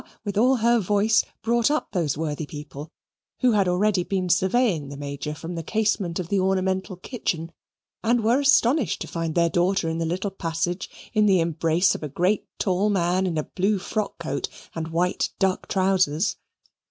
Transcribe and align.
with 0.25 0.35
all 0.35 0.55
her 0.55 0.79
voice, 0.79 1.23
brought 1.43 1.69
up 1.69 1.91
those 1.91 2.17
worthy 2.17 2.47
people, 2.47 2.91
who 3.41 3.51
had 3.51 3.67
already 3.67 4.03
been 4.03 4.29
surveying 4.29 4.89
the 4.89 4.97
Major 4.97 5.35
from 5.35 5.53
the 5.53 5.61
casement 5.61 6.17
of 6.19 6.29
the 6.29 6.39
ornamental 6.39 6.95
kitchen, 6.95 7.51
and 8.03 8.23
were 8.23 8.39
astonished 8.39 8.99
to 9.01 9.07
find 9.07 9.35
their 9.35 9.47
daughter 9.47 9.87
in 9.87 9.99
the 9.99 10.05
little 10.07 10.31
passage 10.31 10.89
in 11.13 11.27
the 11.27 11.39
embrace 11.39 11.93
of 11.93 12.01
a 12.01 12.09
great 12.09 12.47
tall 12.57 12.89
man 12.89 13.27
in 13.27 13.37
a 13.37 13.43
blue 13.43 13.77
frock 13.77 14.17
coat 14.17 14.49
and 14.73 14.87
white 14.87 15.29
duck 15.37 15.67
trousers. 15.67 16.35